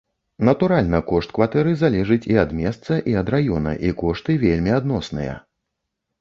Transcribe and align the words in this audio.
Натуральна, 0.47 0.99
кошт 1.09 1.33
кватэры 1.37 1.73
залежыць 1.81 2.25
і 2.31 2.39
ад 2.45 2.55
месца, 2.61 2.97
і 3.13 3.13
ад 3.21 3.27
раёна, 3.35 3.75
і 3.91 3.93
кошты 4.01 4.39
вельмі 4.47 4.75
адносныя. 4.81 5.37